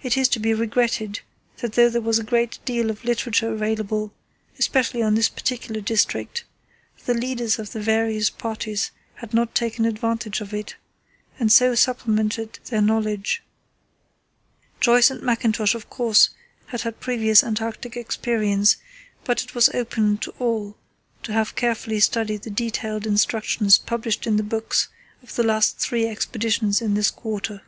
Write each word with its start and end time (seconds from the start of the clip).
It 0.00 0.16
is 0.16 0.28
to 0.28 0.38
be 0.40 0.54
regretted 0.54 1.20
that 1.56 1.72
though 1.72 1.88
there 1.90 2.00
was 2.00 2.20
a 2.20 2.24
good 2.24 2.58
deal 2.64 2.88
of 2.88 3.04
literature 3.04 3.52
available, 3.52 4.12
especially 4.56 5.02
on 5.02 5.16
this 5.16 5.28
particular 5.28 5.80
district, 5.80 6.44
the 7.04 7.14
leaders 7.14 7.58
of 7.58 7.72
the 7.72 7.80
various 7.80 8.30
parties 8.30 8.92
had 9.16 9.34
not 9.34 9.56
taken 9.56 9.84
advantage 9.84 10.40
of 10.40 10.54
it 10.54 10.76
and 11.40 11.50
so 11.50 11.74
supplemented 11.74 12.60
their 12.66 12.80
knowledge. 12.80 13.42
Joyce 14.80 15.10
and 15.10 15.20
Mackintosh 15.20 15.74
of 15.74 15.90
course 15.90 16.30
had 16.66 16.82
had 16.82 17.00
previous 17.00 17.42
Antarctic 17.42 17.96
experience: 17.96 18.76
but 19.24 19.42
it 19.42 19.54
was 19.56 19.68
open 19.74 20.16
to 20.18 20.30
all 20.38 20.76
to 21.24 21.32
have 21.32 21.56
carefully 21.56 21.98
studied 21.98 22.42
the 22.42 22.50
detailed 22.50 23.04
instructions 23.04 23.78
published 23.78 24.28
in 24.28 24.36
the 24.36 24.44
books 24.44 24.88
of 25.24 25.34
the 25.34 25.60
three 25.60 26.06
last 26.06 26.16
Expeditions 26.32 26.80
in 26.80 26.94
this 26.94 27.10
quarter. 27.10 27.62